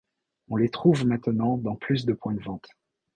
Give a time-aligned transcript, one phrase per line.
[0.49, 2.67] On les trouve maintenant dans plus de points de vente.